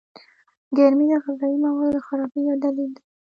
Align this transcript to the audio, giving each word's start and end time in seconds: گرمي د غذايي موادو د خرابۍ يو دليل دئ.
گرمي 0.77 1.05
د 1.11 1.13
غذايي 1.23 1.57
موادو 1.65 1.95
د 1.95 1.99
خرابۍ 2.07 2.41
يو 2.49 2.55
دليل 2.63 2.91
دئ. 2.95 3.01